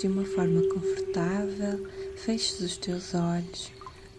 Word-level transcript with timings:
de 0.00 0.06
uma 0.06 0.24
forma 0.24 0.62
confortável, 0.68 1.86
feches 2.16 2.58
os 2.60 2.78
teus 2.78 3.12
olhos, 3.14 3.70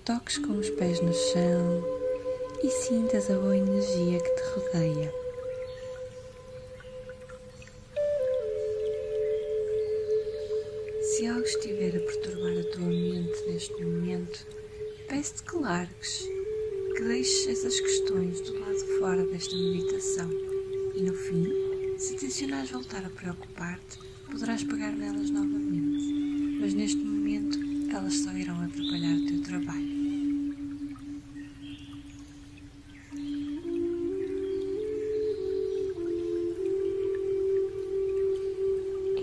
toques 0.06 0.38
com 0.38 0.60
os 0.60 0.70
pés 0.70 1.02
no 1.02 1.12
chão 1.12 1.84
e 2.64 2.70
sintas 2.70 3.32
a 3.32 3.34
boa 3.34 3.58
energia 3.58 4.20
que 4.20 4.30
te 4.30 4.44
rodeia. 4.54 5.12
Se 11.02 11.26
algo 11.26 11.42
estiver 11.42 11.98
a 11.98 12.00
perturbar 12.00 12.60
a 12.60 12.72
tua 12.76 12.86
mente 12.86 13.44
neste 13.48 13.84
momento, 13.84 14.46
peço-te 15.10 15.42
que 15.42 15.58
largues, 15.58 16.30
que 16.96 17.04
deixes 17.06 17.48
essas 17.48 17.80
questões 17.80 18.40
do 18.42 18.60
lado 18.60 19.00
fora 19.00 19.26
desta 19.26 19.56
meditação. 19.56 20.30
E 20.94 21.02
no 21.02 21.14
fim, 21.16 21.98
se 21.98 22.16
tensionares 22.18 22.70
voltar 22.70 23.04
a 23.04 23.10
preocupar-te, 23.10 24.12
poderás 24.32 24.64
pegar 24.64 24.94
nelas 24.94 25.30
novamente, 25.30 25.81
mas 26.62 26.76
neste 26.76 27.04
momento 27.04 27.58
elas 27.92 28.14
só 28.14 28.32
irão 28.34 28.62
atrapalhar 28.62 29.16
o 29.16 29.26
teu 29.26 29.42
trabalho. 29.42 29.92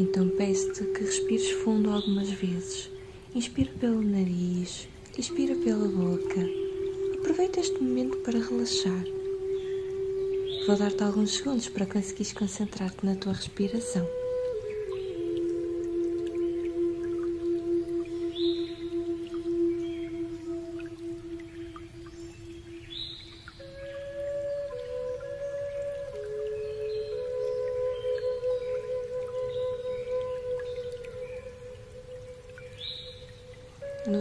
Então 0.01 0.29
peço-te 0.31 0.85
que 0.85 1.05
respires 1.05 1.51
fundo 1.62 1.91
algumas 1.91 2.29
vezes. 2.29 2.91
Inspira 3.35 3.71
pelo 3.79 4.03
nariz, 4.03 4.89
expira 5.17 5.55
pela 5.55 5.87
boca. 5.87 6.41
Aproveita 7.19 7.61
este 7.61 7.81
momento 7.81 8.17
para 8.19 8.39
relaxar. 8.39 9.05
Vou 10.67 10.77
dar-te 10.77 11.05
alguns 11.05 11.37
segundos 11.37 11.69
para 11.69 11.87
conseguires 11.87 12.33
concentrar-te 12.33 13.07
na 13.07 13.15
tua 13.15 13.33
respiração. 13.33 14.18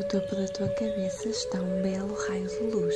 Topo 0.07 0.35
da 0.37 0.47
tua 0.47 0.69
cabeça 0.69 1.27
está 1.27 1.61
um 1.61 1.81
belo 1.81 2.13
raio 2.13 2.47
de 2.47 2.63
luz. 2.73 2.95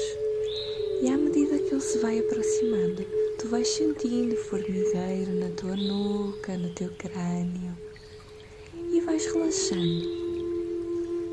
E 1.02 1.10
à 1.10 1.18
medida 1.18 1.58
que 1.58 1.74
ele 1.74 1.82
se 1.82 1.98
vai 1.98 2.20
aproximando, 2.20 3.06
tu 3.38 3.48
vais 3.50 3.68
sentindo 3.68 4.36
formigueiro 4.38 5.34
na 5.34 5.50
tua 5.50 5.76
nuca, 5.76 6.58
no 6.58 6.70
teu 6.74 6.90
crânio 6.98 7.78
e 8.94 9.02
vais 9.02 9.26
relaxando. 9.26 10.08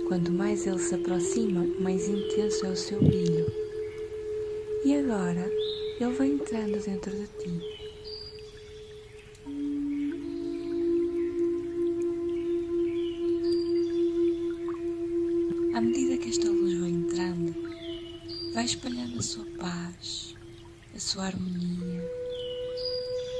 Quanto 0.09 0.33
mais 0.33 0.67
ele 0.67 0.81
se 0.81 0.97
aproxima, 0.97 1.65
mais 1.79 2.09
intenso 2.09 2.67
é 2.67 2.71
o 2.71 2.77
seu 2.77 2.99
brilho. 2.99 3.47
E 4.85 4.97
agora 4.97 5.49
ele 6.01 6.13
vai 6.13 6.29
entrando 6.29 6.85
dentro 6.85 7.13
de 7.13 7.27
ti 7.39 7.78
À 15.79 15.81
medida 15.81 16.19
que 16.19 16.29
esta 16.29 16.51
luz 16.51 16.77
vai 16.81 16.91
entrando, 16.91 17.55
vai 18.53 18.65
espalhando 18.65 19.17
a 19.17 19.23
sua 19.23 19.45
paz, 19.61 20.35
a 20.93 20.99
sua 20.99 21.27
harmonia, 21.27 22.03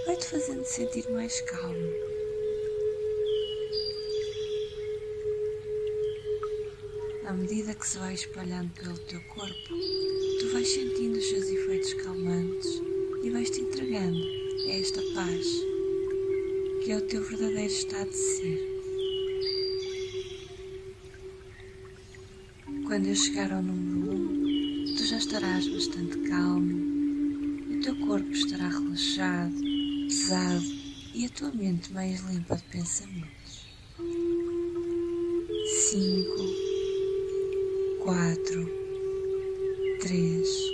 vai-te 0.07 0.25
fazendo 0.25 0.65
sentir 0.65 1.11
mais 1.11 1.41
calmo. 1.41 1.93
À 7.27 7.33
medida 7.33 7.75
que 7.75 7.89
se 7.89 7.99
vai 7.99 8.15
espalhando 8.15 8.71
pelo 8.75 8.97
teu 8.99 9.21
corpo, 9.23 9.75
tu 10.39 10.49
vais 10.53 10.69
sentindo 10.69 11.19
os 11.19 11.29
seus 11.29 11.49
efeitos 11.49 11.93
calmantes 11.95 12.81
e 13.25 13.31
vais-te 13.31 13.63
entregando 13.63 14.23
a 14.65 14.71
esta 14.75 15.03
paz, 15.13 15.45
que 16.85 16.93
é 16.93 16.99
o 16.99 17.03
teu 17.03 17.21
verdadeiro 17.21 17.73
estado 17.73 18.09
de 18.09 18.17
ser. 18.17 18.68
Quando 22.99 23.11
eu 23.11 23.15
chegar 23.15 23.53
ao 23.53 23.63
número 23.63 24.11
1, 24.11 24.91
um, 24.91 24.95
tu 24.97 25.07
já 25.07 25.19
estarás 25.19 25.69
bastante 25.69 26.19
calmo, 26.29 27.71
o 27.71 27.81
teu 27.81 27.95
corpo 28.05 28.29
estará 28.33 28.67
relaxado, 28.67 29.55
pesado 30.09 30.65
e 31.15 31.25
a 31.25 31.29
tua 31.29 31.53
mente 31.53 31.93
mais 31.93 32.21
limpa 32.29 32.57
de 32.57 32.65
pensamentos. 32.65 33.67
5, 35.93 36.27
4, 38.03 38.69
3, 40.01 40.68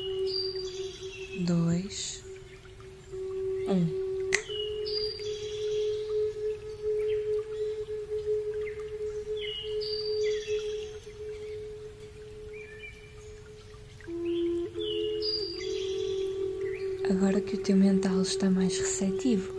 está 18.45 18.51
mais 18.51 18.77
receptivo, 18.77 19.55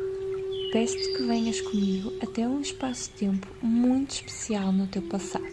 peço-te 0.71 1.13
que 1.13 1.23
venhas 1.23 1.59
comigo 1.59 2.13
até 2.21 2.47
um 2.47 2.61
espaço-tempo 2.61 3.47
muito 3.59 4.11
especial 4.11 4.71
no 4.71 4.85
teu 4.85 5.01
passado. 5.01 5.43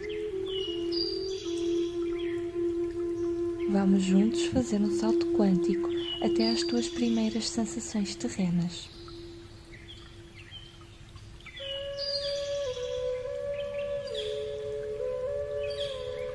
Vamos 3.71 4.03
juntos 4.03 4.45
fazer 4.47 4.83
um 4.83 4.99
salto 4.99 5.27
quântico 5.33 5.89
até 6.23 6.51
às 6.51 6.63
tuas 6.65 6.89
primeiras 6.89 7.49
sensações 7.49 8.15
terrenas. 8.17 8.91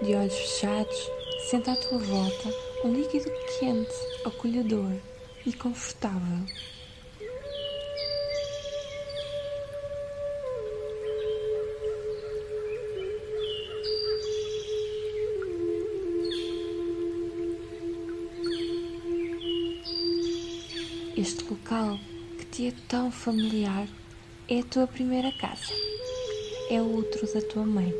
De 0.01 0.15
olhos 0.15 0.33
fechados, 0.33 1.11
senta 1.47 1.73
à 1.73 1.75
tua 1.75 1.99
volta 1.99 2.49
um 2.83 2.91
líquido 2.91 3.29
quente, 3.59 3.93
acolhedor 4.25 4.93
e 5.45 5.53
confortável. 5.53 6.76
Local 21.49 21.97
que 22.37 22.45
te 22.45 22.67
é 22.67 22.73
tão 22.87 23.11
familiar 23.11 23.87
é 24.49 24.59
a 24.59 24.63
tua 24.63 24.87
primeira 24.87 25.31
casa, 25.31 25.73
é 26.69 26.81
o 26.81 26.95
outro 26.95 27.25
da 27.33 27.41
tua 27.41 27.65
mãe. 27.65 27.93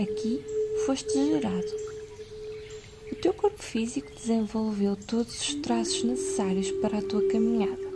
Aqui 0.00 0.42
foste 0.86 1.12
gerado. 1.12 1.88
O 3.10 3.16
teu 3.16 3.32
corpo 3.34 3.60
físico 3.62 4.10
desenvolveu 4.14 4.96
todos 4.96 5.40
os 5.40 5.54
traços 5.56 6.04
necessários 6.04 6.70
para 6.80 6.98
a 6.98 7.02
tua 7.02 7.26
caminhada. 7.28 7.87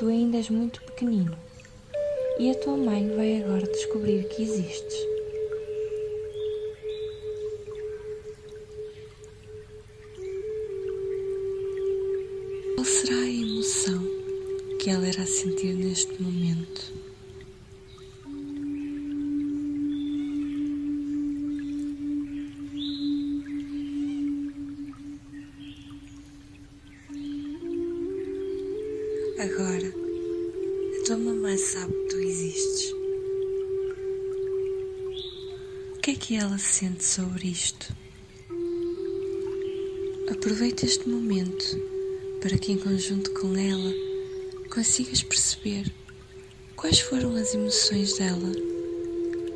Tu 0.00 0.08
ainda 0.08 0.38
és 0.38 0.48
muito 0.48 0.80
pequenino 0.80 1.36
e 2.38 2.50
a 2.50 2.54
tua 2.54 2.74
mãe 2.74 3.06
vai 3.14 3.42
agora 3.42 3.66
descobrir 3.66 4.26
que 4.28 4.42
existes. 4.44 4.98
Qual 12.76 12.84
será 12.86 13.14
a 13.14 13.30
emoção 13.30 14.02
que 14.78 14.88
ela 14.88 15.06
irá 15.06 15.26
sentir 15.26 15.74
neste 15.74 16.22
momento? 16.22 16.39
Agora, 29.40 29.88
a 29.88 31.04
tua 31.06 31.16
mamãe 31.16 31.56
sabe 31.56 31.94
que 31.94 32.08
tu 32.10 32.16
existes. 32.18 32.92
O 35.96 36.00
que 36.02 36.10
é 36.10 36.14
que 36.14 36.36
ela 36.36 36.58
sente 36.58 37.02
sobre 37.02 37.48
isto? 37.48 37.90
Aproveita 40.30 40.84
este 40.84 41.08
momento 41.08 41.64
para 42.42 42.58
que, 42.58 42.72
em 42.72 42.76
conjunto 42.76 43.30
com 43.30 43.56
ela, 43.56 43.94
consigas 44.68 45.22
perceber 45.22 45.90
quais 46.76 47.00
foram 47.00 47.34
as 47.34 47.54
emoções 47.54 48.18
dela 48.18 48.52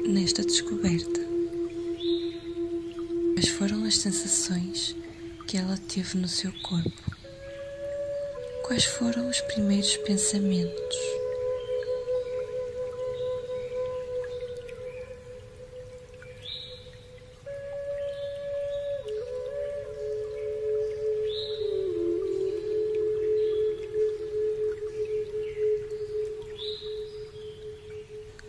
nesta 0.08 0.42
descoberta. 0.42 1.20
Quais 3.34 3.48
foram 3.50 3.84
as 3.84 3.98
sensações 3.98 4.96
que 5.46 5.58
ela 5.58 5.76
teve 5.76 6.16
no 6.16 6.28
seu 6.28 6.50
corpo? 6.62 7.13
Quais 8.66 8.86
foram 8.86 9.28
os 9.28 9.42
primeiros 9.42 9.94
pensamentos? 9.98 10.98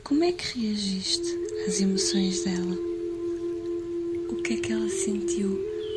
Como 0.02 0.24
é 0.24 0.32
que 0.32 0.60
reagiste 0.60 1.28
às 1.68 1.82
emoções 1.82 2.42
dela? 2.46 2.78
O 4.30 4.42
que 4.44 4.54
é 4.54 4.58
que 4.62 4.72
ela 4.72 4.88
sentiu 4.88 5.50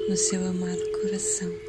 no 0.09 0.17
seu 0.17 0.44
amado 0.44 0.91
coração? 1.00 1.68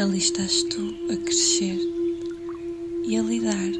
Ali 0.00 0.16
estás 0.16 0.62
tu 0.62 0.80
a 1.12 1.16
crescer 1.18 1.78
e 3.06 3.18
a 3.18 3.22
lidar 3.22 3.70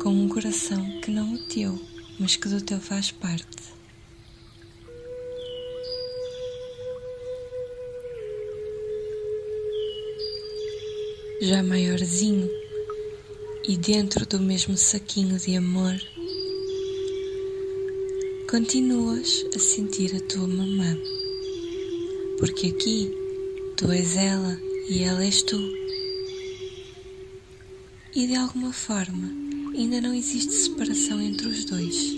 com 0.00 0.10
um 0.10 0.28
coração 0.28 1.00
que 1.00 1.10
não 1.10 1.34
é 1.34 1.38
teu, 1.52 1.76
mas 2.20 2.36
que 2.36 2.48
do 2.48 2.60
teu 2.60 2.78
faz 2.78 3.10
parte. 3.10 3.74
já 11.40 11.60
maiorzinho 11.60 12.48
e 13.68 13.76
dentro 13.76 14.24
do 14.26 14.38
mesmo 14.38 14.76
saquinho 14.76 15.40
de 15.40 15.56
amor, 15.56 16.00
continuas 18.48 19.44
a 19.56 19.58
sentir 19.58 20.14
a 20.14 20.20
tua 20.20 20.46
mamã, 20.46 20.96
porque 22.38 22.68
aqui 22.68 23.10
tu 23.76 23.90
és 23.90 24.16
ela 24.16 24.65
e 24.88 25.02
ela 25.02 25.24
és 25.24 25.42
tu. 25.42 25.58
E 28.14 28.26
de 28.26 28.34
alguma 28.34 28.72
forma 28.72 29.30
ainda 29.74 30.00
não 30.00 30.14
existe 30.14 30.52
separação 30.52 31.20
entre 31.20 31.48
os 31.48 31.64
dois. 31.64 32.16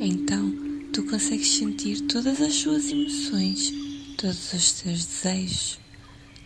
Então 0.00 0.52
tu 0.92 1.02
consegues 1.04 1.48
sentir 1.48 2.00
todas 2.02 2.40
as 2.40 2.54
suas 2.54 2.90
emoções, 2.90 3.72
todos 4.18 4.52
os 4.52 4.72
teus 4.72 5.04
desejos, 5.04 5.78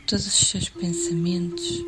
todos 0.07 0.27
os 0.27 0.49
seus 0.49 0.69
pensamentos, 0.69 1.83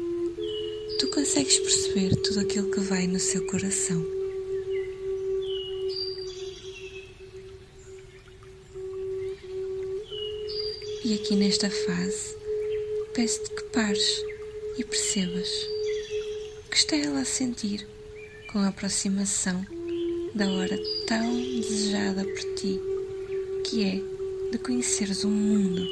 tu 0.98 1.08
consegues 1.08 1.58
perceber 1.58 2.16
tudo 2.16 2.40
aquilo 2.40 2.70
que 2.70 2.80
vai 2.80 3.06
no 3.06 3.20
seu 3.20 3.46
coração. 3.46 4.04
E 11.04 11.14
aqui 11.14 11.36
nesta 11.36 11.70
fase, 11.70 12.37
peço-te 13.18 13.50
que 13.50 13.64
pares 13.72 14.24
e 14.78 14.84
percebas 14.84 15.48
o 16.64 16.70
que 16.70 16.76
está 16.76 16.94
ela 16.94 17.22
a 17.22 17.24
sentir 17.24 17.84
com 18.52 18.60
a 18.60 18.68
aproximação 18.68 19.66
da 20.36 20.48
hora 20.48 20.78
tão 21.08 21.34
desejada 21.34 22.22
por 22.22 22.54
ti, 22.54 22.80
que 23.64 23.82
é 23.82 24.50
de 24.52 24.58
conheceres 24.58 25.24
o 25.24 25.28
mundo 25.28 25.84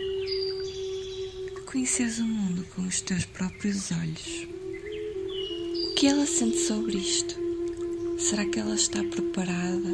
conheceres 1.64 2.20
o 2.20 2.24
mundo 2.24 2.64
com 2.76 2.82
os 2.82 3.00
teus 3.00 3.24
próprios 3.24 3.90
olhos. 3.90 4.46
O 5.90 5.94
que 5.96 6.06
ela 6.06 6.26
sente 6.26 6.58
sobre 6.58 6.96
isto? 6.96 7.34
Será 8.20 8.44
que 8.46 8.60
ela 8.60 8.76
está 8.76 9.02
preparada? 9.02 9.90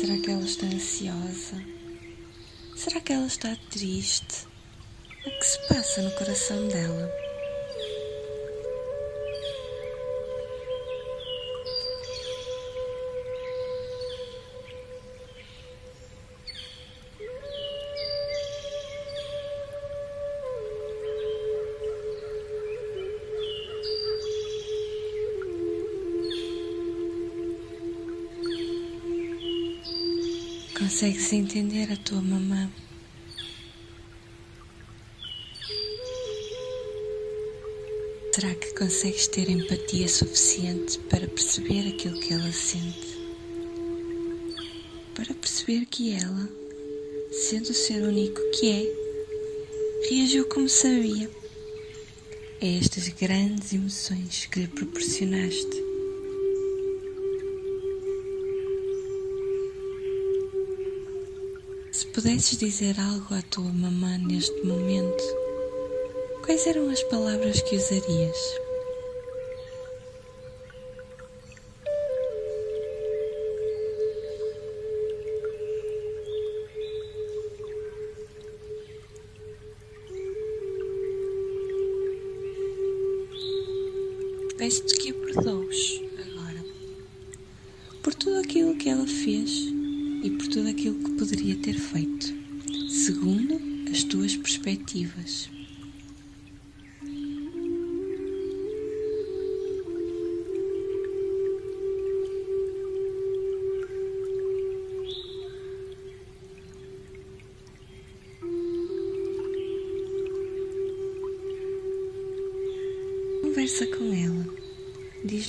Será 0.00 0.16
que 0.16 0.30
ela 0.30 0.44
está 0.46 0.64
ansiosa? 0.68 1.62
Será 2.74 2.98
que 2.98 3.12
ela 3.12 3.26
está 3.26 3.54
triste? 3.70 4.47
O 5.26 5.30
que 5.30 5.44
se 5.44 5.58
passa 5.66 6.00
no 6.00 6.10
coração 6.12 6.68
dela? 6.68 7.12
Consegues 30.78 31.32
entender 31.32 31.92
a 31.92 31.96
tua 31.96 32.22
mamã? 32.22 32.70
Será 38.38 38.54
que 38.54 38.72
consegues 38.72 39.26
ter 39.26 39.50
empatia 39.50 40.08
suficiente 40.08 40.96
para 41.10 41.26
perceber 41.26 41.88
aquilo 41.88 42.20
que 42.20 42.32
ela 42.32 42.52
sente? 42.52 43.18
Para 45.12 45.34
perceber 45.34 45.84
que 45.86 46.12
ela, 46.12 46.48
sendo 47.32 47.70
o 47.70 47.74
ser 47.74 48.00
único 48.00 48.40
que 48.52 48.70
é, 48.70 50.08
reagiu 50.08 50.44
como 50.44 50.68
sabia 50.68 51.28
a 52.62 52.64
estas 52.64 53.08
grandes 53.08 53.72
emoções 53.72 54.46
que 54.46 54.60
lhe 54.60 54.68
proporcionaste. 54.68 55.82
Se 61.90 62.06
pudesses 62.06 62.56
dizer 62.56 63.00
algo 63.00 63.34
à 63.34 63.42
tua 63.42 63.72
mamã 63.72 64.16
neste 64.18 64.62
momento, 64.64 65.37
quais 66.48 66.66
eram 66.66 66.88
as 66.88 67.02
palavras 67.02 67.60
que 67.60 67.76
usarias? 67.76 68.58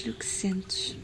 O 0.08 0.14
que 0.14 0.26
sentes. 0.26 0.96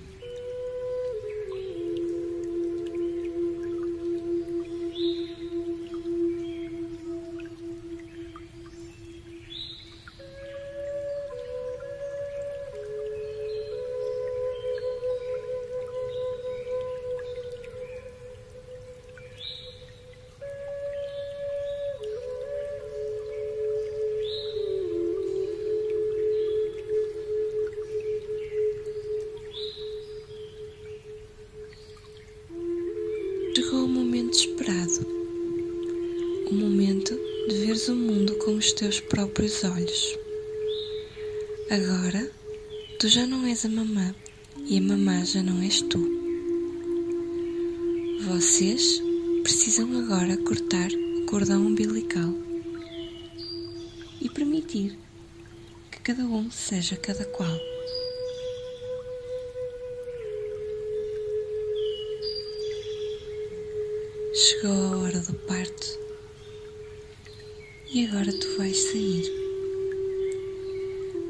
Momento 34.26 34.34
esperado. 34.34 35.08
O 36.50 36.54
momento 36.54 37.20
de 37.48 37.56
veres 37.58 37.88
o 37.88 37.96
mundo 37.96 38.36
com 38.38 38.56
os 38.56 38.74
teus 38.74 39.00
próprios 39.00 39.64
olhos. 39.64 40.18
Agora, 41.70 42.32
tu 43.00 43.08
já 43.08 43.28
não 43.28 43.46
és 43.46 43.66
a 43.66 43.70
mamã 43.70 44.16
e 44.66 44.78
a 44.78 44.82
mamã 44.82 45.24
já 45.24 45.44
não 45.44 45.62
és 45.62 45.82
tu. 45.82 46.00
Vocês 48.22 49.02
precisam 49.44 49.96
agora 50.00 50.38
cortar 50.38 50.90
o 50.92 51.26
cordão 51.28 51.68
umbilical 51.68 52.34
e 54.22 54.30
permitir 54.30 54.98
que 55.92 56.00
cada 56.00 56.24
um 56.24 56.50
seja 56.50 56.96
cada 56.98 57.26
qual. 57.26 57.75
Chegou 64.38 64.70
a 64.70 64.98
hora 64.98 65.20
do 65.22 65.34
parto 65.48 65.98
e 67.90 68.06
agora 68.06 68.34
tu 68.34 68.58
vais 68.58 68.78
sair. 68.78 69.32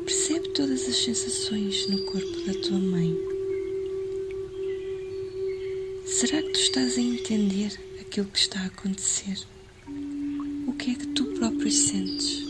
Percebe 0.06 0.50
todas 0.50 0.90
as 0.90 0.96
sensações 0.96 1.86
no 1.86 2.04
corpo 2.06 2.42
da 2.48 2.54
tua 2.62 2.80
mãe. 2.80 3.16
Será 6.08 6.42
que 6.42 6.50
tu 6.50 6.60
estás 6.60 6.98
a 6.98 7.02
entender 7.02 7.80
aquilo 8.02 8.26
que 8.26 8.40
está 8.40 8.60
a 8.62 8.66
acontecer? 8.66 9.38
O 10.68 10.74
que 10.74 10.90
é 10.90 10.96
que 10.96 11.06
tu 11.10 11.26
próprio 11.36 11.72
sentes? 11.72 12.45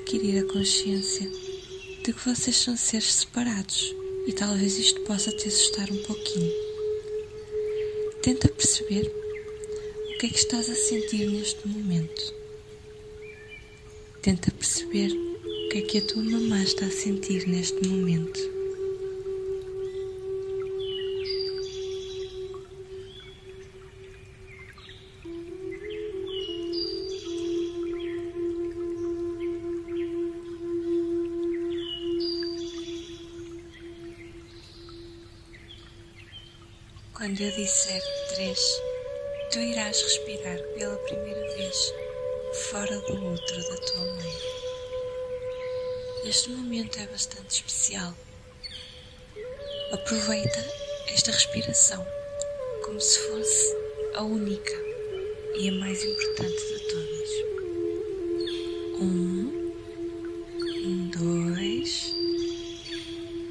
Adquirir 0.00 0.42
a 0.42 0.52
consciência 0.52 1.30
de 2.02 2.12
que 2.12 2.24
vocês 2.24 2.56
são 2.56 2.76
seres 2.76 3.12
separados 3.12 3.94
e 4.26 4.32
talvez 4.32 4.78
isto 4.78 5.00
possa 5.02 5.30
te 5.30 5.46
assustar 5.46 5.90
um 5.90 6.02
pouquinho. 6.02 6.52
Tenta 8.22 8.48
perceber 8.48 9.06
o 9.06 10.18
que 10.18 10.26
é 10.26 10.28
que 10.30 10.38
estás 10.38 10.70
a 10.70 10.74
sentir 10.74 11.30
neste 11.30 11.68
momento. 11.68 12.34
Tenta 14.22 14.50
perceber 14.50 15.12
o 15.12 15.68
que 15.68 15.78
é 15.78 15.82
que 15.82 15.98
a 15.98 16.02
tua 16.02 16.22
mamã 16.22 16.62
está 16.62 16.86
a 16.86 16.90
sentir 16.90 17.46
neste 17.46 17.86
momento. 17.86 18.40
Quando 37.40 37.52
eu 37.52 37.56
disser 37.56 38.02
três, 38.34 38.82
tu 39.50 39.60
irás 39.60 40.02
respirar 40.02 40.58
pela 40.76 40.94
primeira 40.98 41.56
vez 41.56 41.94
fora 42.70 43.00
do 43.00 43.32
útero 43.32 43.62
da 43.62 43.76
tua 43.78 44.04
mãe. 44.12 44.32
Este 46.26 46.50
momento 46.50 47.00
é 47.00 47.06
bastante 47.06 47.48
especial. 47.48 48.14
Aproveita 49.90 50.66
esta 51.06 51.30
respiração 51.30 52.06
como 52.84 53.00
se 53.00 53.18
fosse 53.20 53.74
a 54.16 54.22
única 54.22 54.74
e 55.58 55.70
a 55.70 55.72
mais 55.72 56.04
importante 56.04 56.62
de 56.66 56.78
todas. 56.90 57.30
Um, 59.00 59.80
dois, 61.16 62.12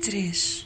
três. 0.03 0.58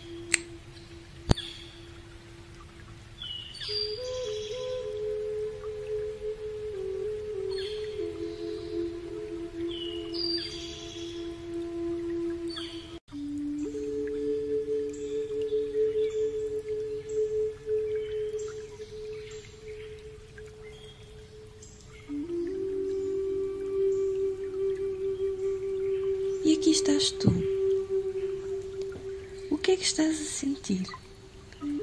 Que 29.63 29.71
é 29.71 29.77
que 29.77 29.85
estás 29.85 30.19
a 30.19 30.25
sentir? 30.25 30.85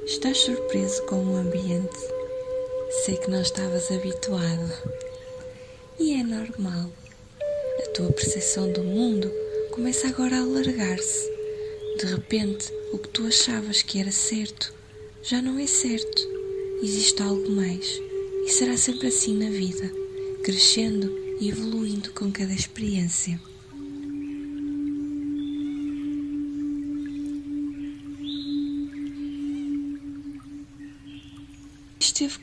Estás 0.05 0.37
surpreso 0.37 1.01
com 1.07 1.15
o 1.15 1.35
ambiente? 1.35 1.97
Sei 3.03 3.17
que 3.17 3.31
não 3.31 3.41
estavas 3.41 3.91
habituado. 3.91 4.71
E 5.99 6.13
é 6.13 6.23
normal. 6.23 6.91
A 7.79 7.89
tua 7.89 8.11
percepção 8.11 8.71
do 8.71 8.83
mundo 8.83 9.33
começa 9.71 10.07
agora 10.07 10.35
a 10.37 10.41
alargar-se. 10.41 11.27
De 11.97 12.05
repente, 12.05 12.71
o 12.93 12.99
que 12.99 13.09
tu 13.09 13.25
achavas 13.25 13.81
que 13.81 13.99
era 13.99 14.11
certo 14.11 14.71
já 15.23 15.41
não 15.41 15.57
é 15.57 15.65
certo. 15.65 16.21
Existe 16.83 17.19
algo 17.23 17.49
mais. 17.49 17.99
E 18.45 18.49
será 18.49 18.77
sempre 18.77 19.07
assim 19.07 19.35
na 19.39 19.49
vida, 19.49 19.91
crescendo 20.43 21.09
e 21.39 21.49
evoluindo 21.49 22.11
com 22.11 22.31
cada 22.31 22.53
experiência. 22.53 23.41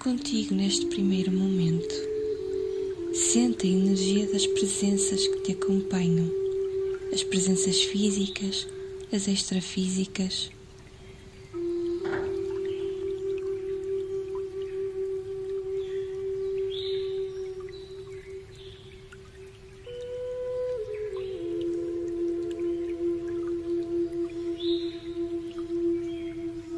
Contigo 0.08 0.54
neste 0.54 0.86
primeiro 0.86 1.30
momento. 1.30 1.94
Sente 3.12 3.66
a 3.66 3.70
energia 3.70 4.26
das 4.32 4.46
presenças 4.46 5.26
que 5.26 5.40
te 5.42 5.52
acompanham, 5.52 6.32
as 7.12 7.22
presenças 7.22 7.82
físicas, 7.82 8.66
as 9.12 9.28
extrafísicas. 9.28 10.50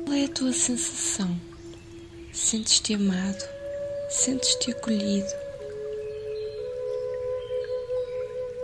Qual 0.04 0.16
é 0.16 0.24
a 0.24 0.28
tua 0.30 0.52
sensação? 0.52 0.99
Sentes-te 2.50 2.94
amado, 2.94 3.48
sentes-te 4.08 4.72
acolhido. 4.72 5.30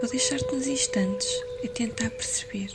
Vou 0.00 0.10
deixar-te 0.10 0.52
uns 0.52 0.66
instantes 0.66 1.28
e 1.62 1.68
tentar 1.68 2.10
perceber. 2.10 2.68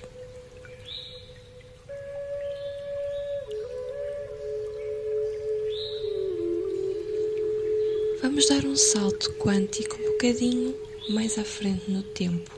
Vamos 8.21 8.47
dar 8.47 8.63
um 8.63 8.77
salto 8.77 9.33
quântico 9.33 9.97
um 10.01 10.11
bocadinho 10.13 10.73
mais 11.09 11.37
à 11.37 11.43
frente 11.43 11.91
no 11.91 12.03
tempo. 12.03 12.57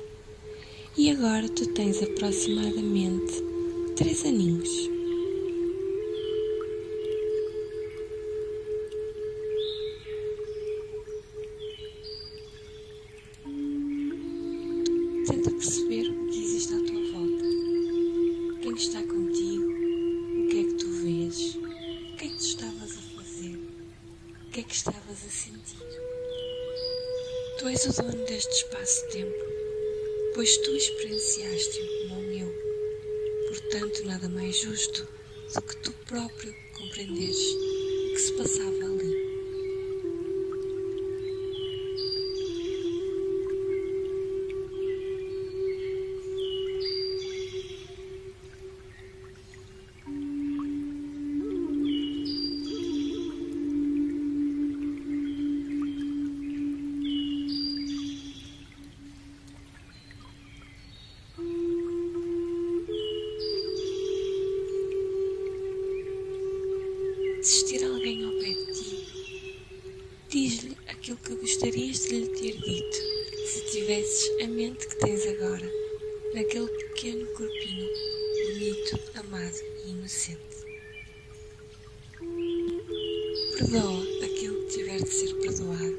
E 0.96 1.10
agora 1.10 1.50
tu 1.50 1.74
tens 1.74 2.04
aproximadamente 2.04 3.34
três 3.96 4.24
aninhos. 4.24 5.03
Perdoa 83.64 84.04
aquilo 84.26 84.66
que 84.66 84.76
tiver 84.76 85.02
de 85.02 85.10
ser 85.10 85.34
perdoado. 85.36 85.98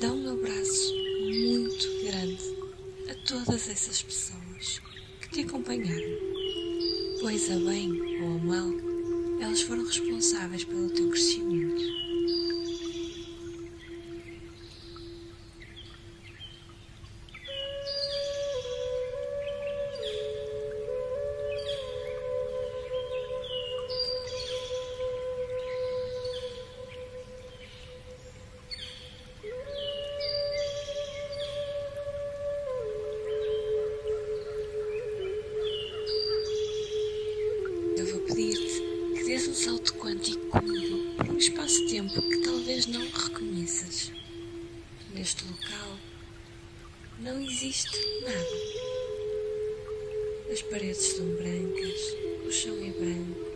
Dá 0.00 0.12
um 0.12 0.32
abraço 0.32 0.92
muito 1.20 2.02
grande 2.02 2.56
a 3.08 3.14
todas 3.28 3.68
essas 3.68 4.02
pessoas 4.02 4.80
que 5.20 5.28
te 5.30 5.40
acompanharam, 5.42 6.18
pois 7.20 7.48
a 7.48 7.54
bem 7.54 8.20
ou 8.22 8.38
a 8.38 8.38
mal, 8.38 8.72
elas 9.40 9.62
foram 9.62 9.84
responsáveis 9.84 10.64
pelo 10.64 10.90
teu 10.90 11.08
crescimento. 11.10 11.85
Salto 39.56 39.94
quântico 39.94 40.46
comigo 40.48 41.16
por 41.16 41.30
um 41.30 41.38
espaço-tempo 41.38 42.20
que 42.20 42.36
talvez 42.42 42.86
não 42.86 43.00
reconheças. 43.00 44.12
Neste 45.14 45.42
local 45.44 45.98
não 47.18 47.40
existe 47.40 47.98
nada. 48.20 48.56
As 50.52 50.60
paredes 50.60 51.02
são 51.02 51.26
brancas, 51.36 52.00
o 52.46 52.52
chão 52.52 52.76
é 52.76 52.90
branco. 52.90 53.46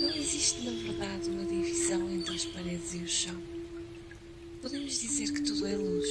Não 0.00 0.14
existe, 0.14 0.60
na 0.62 0.70
verdade, 0.70 1.28
uma 1.28 1.44
divisão 1.44 2.08
entre 2.08 2.36
as 2.36 2.44
paredes 2.46 2.94
e 2.94 2.98
o 2.98 3.08
chão. 3.08 3.42
Podemos 4.62 5.00
dizer 5.00 5.32
que 5.32 5.42
tudo 5.42 5.66
é 5.66 5.76
luz, 5.76 6.08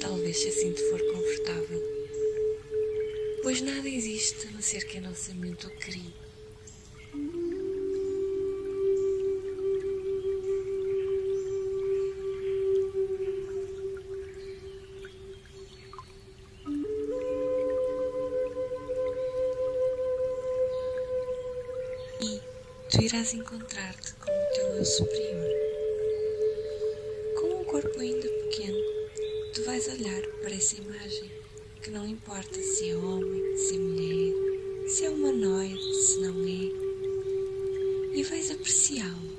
talvez 0.00 0.36
se 0.36 0.48
assim 0.48 0.72
te 0.72 0.82
for 0.90 1.00
confortável. 1.00 1.82
Pois 3.44 3.60
nada 3.60 3.88
existe 3.88 4.48
a 4.48 4.50
não 4.50 4.60
ser 4.60 4.84
que 4.88 4.98
a 4.98 5.00
nossa 5.00 5.32
mente 5.32 5.66
o 5.68 5.70
crie 5.70 6.12
tu 22.90 23.00
irás 23.02 23.32
encontrar-te 23.34 24.14
com 24.14 24.32
o 24.32 24.54
teu 24.54 24.66
eu 24.74 24.84
superior. 24.84 25.48
Com 27.38 27.60
um 27.60 27.64
corpo 27.64 28.00
ainda 28.00 28.28
pequeno, 28.28 28.78
tu 29.54 29.62
vais 29.64 29.86
olhar 29.86 30.22
para 30.42 30.52
essa 30.52 30.74
imagem, 30.74 31.30
que 31.80 31.90
não 31.90 32.04
importa 32.04 32.60
se 32.60 32.90
é 32.90 32.96
homem, 32.96 33.56
se 33.56 33.76
é 33.76 33.78
mulher, 33.78 34.88
se 34.88 35.04
é 35.04 35.10
humanoide, 35.10 35.94
se 35.94 36.18
não 36.18 36.42
é, 36.42 38.18
e 38.18 38.24
vais 38.24 38.50
apreciá-lo 38.50 39.29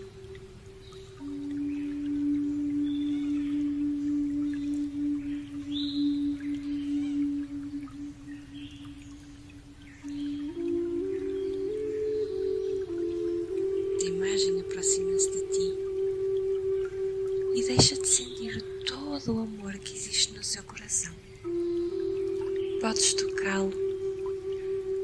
Podes 22.81 23.13
tocá-lo, 23.13 23.71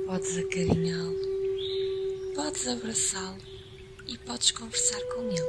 podes 0.07 0.35
acarinhá-lo, 0.35 1.15
podes 2.33 2.67
abraçá-lo 2.67 3.37
e 4.07 4.17
podes 4.17 4.49
conversar 4.49 4.99
com 5.13 5.29
ele. 5.29 5.43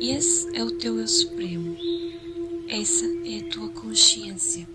Esse 0.00 0.48
é 0.56 0.64
o 0.64 0.72
teu 0.72 0.98
eu 0.98 1.06
supremo, 1.06 1.76
essa 2.68 3.06
é 3.24 3.38
a 3.38 3.48
tua 3.50 3.68
consciência. 3.70 4.66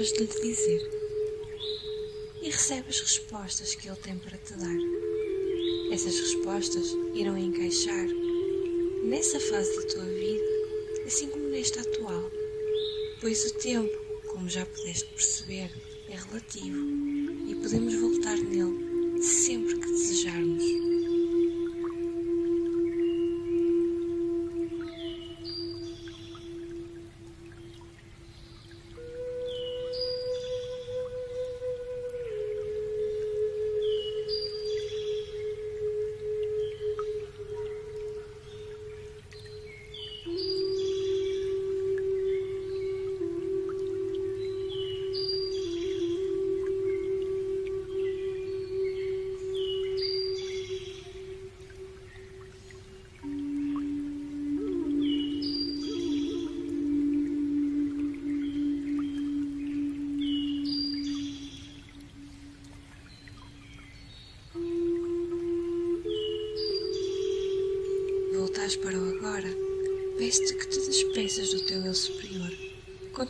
De 0.00 0.18
lhe 0.18 0.26
dizer. 0.26 0.90
E 2.40 2.46
recebe 2.46 2.88
as 2.88 3.00
respostas 3.00 3.74
que 3.74 3.88
ele 3.88 3.96
tem 3.96 4.18
para 4.18 4.38
te 4.38 4.54
dar. 4.54 4.76
Essas 5.92 6.18
respostas 6.18 6.96
irão 7.14 7.36
encaixar 7.36 8.06
nessa 9.04 9.38
fase 9.38 9.76
da 9.76 9.86
tua 9.88 10.04
vida, 10.04 10.44
assim 11.06 11.28
como 11.28 11.48
nesta 11.48 11.82
atual, 11.82 12.30
pois 13.20 13.44
o 13.44 13.54
tempo, 13.54 13.92
como 14.28 14.48
já 14.48 14.64
pudeste 14.64 15.04
perceber, 15.10 15.70
é 16.08 16.16
relativo 16.16 16.78
e 17.48 17.54
podemos 17.54 17.94
voltar 17.94 18.38
nele 18.38 19.22
sempre 19.22 19.78
que 19.78 19.86
desejarmos. 19.86 20.91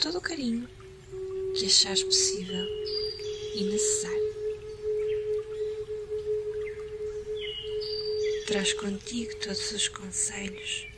Todo 0.03 0.19
o 0.19 0.21
carinho 0.21 0.69
que 1.55 1.67
achares 1.67 2.03
possível 2.03 2.67
e 3.55 3.63
necessário. 3.63 4.33
Traz 8.49 8.73
contigo 8.73 9.31
todos 9.37 9.71
os 9.71 9.87
conselhos. 9.87 10.89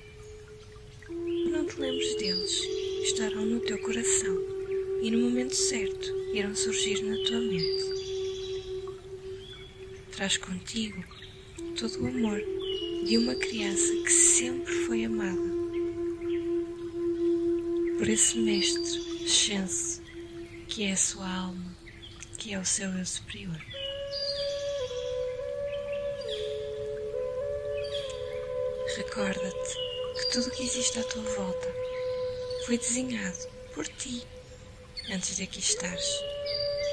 Não 1.50 1.66
te 1.66 1.78
lembres 1.78 2.16
deles, 2.16 2.62
estarão 3.02 3.44
no 3.44 3.60
teu 3.60 3.78
coração 3.82 4.38
e 5.02 5.10
no 5.10 5.18
momento 5.18 5.54
certo 5.54 6.10
irão 6.32 6.56
surgir 6.56 7.02
na 7.02 7.22
tua 7.26 7.40
mente. 7.40 7.84
Traz 10.12 10.38
contigo 10.38 11.04
todo 11.78 12.02
o 12.02 12.06
amor 12.06 12.40
de 13.04 13.18
uma 13.18 13.34
criança 13.34 13.92
que 14.02 14.10
sempre 14.10 14.72
foi 14.86 15.04
amada 15.04 15.53
por 17.98 18.08
esse 18.08 18.38
mestre 18.38 19.28
Chance, 19.28 20.02
que 20.68 20.84
é 20.84 20.92
a 20.92 20.96
sua 20.96 21.26
alma, 21.26 21.76
que 22.38 22.52
é 22.52 22.58
o 22.58 22.64
seu 22.64 22.90
eu 22.90 23.06
superior. 23.06 23.60
Recorda-te 28.96 29.74
que 30.14 30.32
tudo 30.32 30.48
o 30.48 30.50
que 30.50 30.62
existe 30.62 30.98
à 30.98 31.04
tua 31.04 31.22
volta 31.22 31.74
foi 32.66 32.78
desenhado 32.78 33.48
por 33.74 33.86
ti 33.86 34.26
antes 35.12 35.36
de 35.36 35.42
aqui 35.44 35.58
estares, 35.58 36.20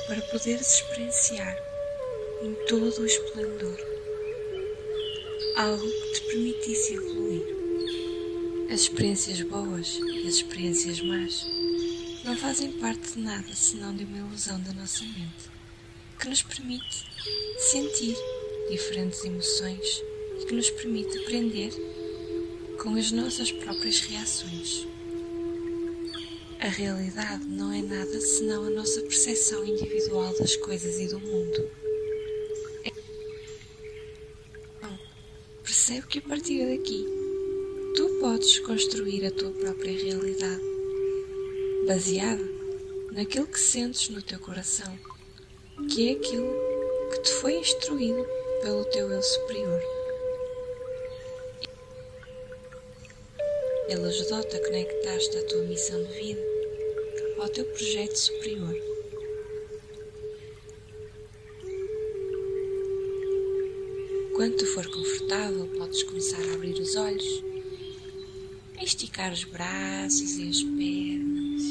para 0.08 0.22
poderes 0.22 0.76
experienciar 0.76 1.58
em 2.42 2.54
todo 2.68 3.02
o 3.02 3.06
esplendor 3.06 3.78
algo 5.58 5.86
que 5.86 6.14
te 6.14 6.22
permitisse 6.22 6.94
evoluir. 6.94 7.61
As 8.72 8.84
experiências 8.84 9.42
boas 9.42 10.00
e 10.02 10.28
as 10.28 10.36
experiências 10.36 11.02
más 11.02 11.46
não 12.24 12.38
fazem 12.38 12.72
parte 12.72 13.12
de 13.12 13.20
nada 13.20 13.54
senão 13.54 13.94
de 13.94 14.06
uma 14.06 14.20
ilusão 14.20 14.62
da 14.62 14.72
nossa 14.72 15.04
mente, 15.04 15.52
que 16.18 16.30
nos 16.30 16.42
permite 16.42 17.06
sentir 17.60 18.16
diferentes 18.70 19.26
emoções 19.26 20.02
e 20.40 20.46
que 20.46 20.54
nos 20.54 20.70
permite 20.70 21.18
aprender 21.18 21.74
com 22.82 22.96
as 22.96 23.12
nossas 23.12 23.52
próprias 23.52 24.00
reações. 24.00 24.88
A 26.62 26.70
realidade 26.70 27.44
não 27.44 27.74
é 27.74 27.82
nada 27.82 28.22
senão 28.22 28.64
a 28.64 28.70
nossa 28.70 29.02
percepção 29.02 29.66
individual 29.66 30.34
das 30.40 30.56
coisas 30.56 30.98
e 30.98 31.10
do 31.10 31.20
mundo. 31.20 31.70
Então, 34.78 35.00
percebe 35.62 36.08
que 36.08 36.20
a 36.20 36.22
partir 36.22 36.66
daqui 36.78 37.21
tu 37.96 38.08
podes 38.20 38.60
construir 38.60 39.26
a 39.26 39.32
tua 39.32 39.52
própria 39.52 39.92
realidade, 39.92 40.62
baseada 41.86 42.44
naquilo 43.12 43.48
que 43.48 43.60
sentes 43.60 44.10
no 44.10 44.22
teu 44.22 44.40
coração, 44.40 44.98
que 45.90 46.10
é 46.10 46.12
aquilo 46.14 46.54
que 47.12 47.22
te 47.22 47.32
foi 47.34 47.56
instruído 47.56 48.26
pelo 48.62 48.86
teu 48.86 49.12
eu 49.12 49.22
superior. 49.22 49.82
Ele 53.90 54.08
ajudou-te 54.08 54.56
a 54.56 54.64
conectar-te 54.64 55.38
à 55.38 55.46
tua 55.48 55.64
missão 55.64 56.02
de 56.02 56.14
vida, 56.14 56.42
ao 57.40 57.50
teu 57.50 57.66
projeto 57.66 58.16
superior. 58.16 58.76
Quando 64.34 64.56
tu 64.56 64.66
for 64.68 64.86
confortável, 64.88 65.68
podes 65.78 66.04
começar 66.04 66.42
a 66.42 66.54
abrir 66.54 66.74
os 66.80 66.96
olhos, 66.96 67.51
esticar 68.84 69.32
os 69.32 69.44
braços 69.44 70.38
e 70.38 70.50
as 70.50 70.64
pernas. 70.64 71.62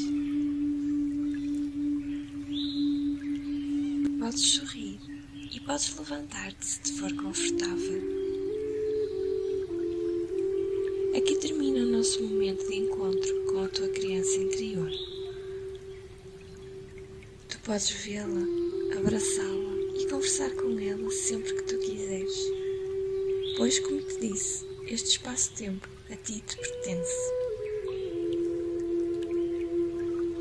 Podes 4.19 4.41
sorrir 4.41 4.99
e 5.51 5.59
podes 5.59 5.97
levantar-te 5.97 6.65
se 6.65 6.81
te 6.81 6.93
for 6.93 7.13
confortável. 7.13 8.01
Aqui 11.17 11.35
termina 11.35 11.79
o 11.79 11.91
nosso 11.91 12.23
momento 12.23 12.65
de 12.67 12.75
encontro 12.75 13.45
com 13.51 13.63
a 13.63 13.67
tua 13.67 13.89
criança 13.89 14.37
interior. 14.37 14.91
Tu 17.49 17.59
podes 17.59 17.89
vê-la, 17.89 18.97
abraçá-la 18.97 19.99
e 19.99 20.07
conversar 20.09 20.51
com 20.51 20.79
ela 20.79 21.11
sempre 21.11 21.53
que 21.53 21.63
tu 21.63 21.77
quiseres. 21.79 22.33
Pois, 23.57 23.79
como 23.79 24.01
te 24.01 24.19
disse, 24.21 24.70
este 24.87 25.09
espaço-tempo 25.11 25.87
a 26.11 26.15
ti 26.15 26.43
te 26.45 26.57
pertence. 26.57 27.15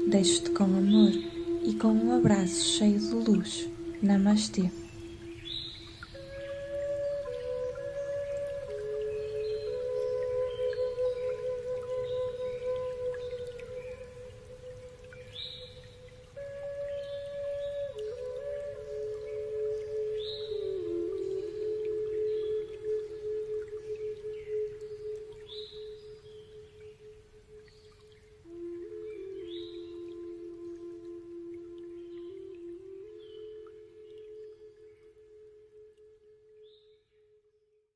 Deixo-te 0.08 0.50
com 0.50 0.64
amor 0.64 1.12
e 1.64 1.74
com 1.74 1.92
um 1.92 2.16
abraço 2.16 2.64
cheio 2.64 2.98
de 2.98 3.14
luz. 3.14 3.68
Namastê. 4.02 4.70